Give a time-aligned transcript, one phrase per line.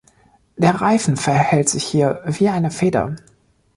[0.57, 3.15] Der Reifen verhält sich hier wie eine Feder.